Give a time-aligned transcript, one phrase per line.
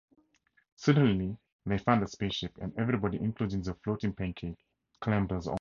[0.77, 4.57] Suddenly, they find a spaceship, and everybody, including the floating pancake,
[4.99, 5.49] clambers on.